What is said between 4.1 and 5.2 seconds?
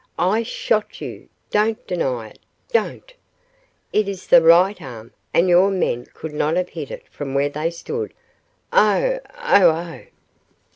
the right arm,